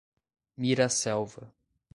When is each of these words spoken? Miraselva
Miraselva 0.57 1.53